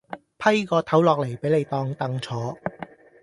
[0.39, 2.57] 批個頭落嚟畀你當凳坐